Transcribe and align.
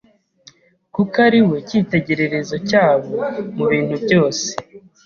kuko 0.95 1.15
ari 1.27 1.39
we 1.47 1.57
cyitegererezo 1.67 2.55
cyabo 2.69 3.13
mu 3.55 3.65
bintu 3.71 3.95
byose. 4.05 4.47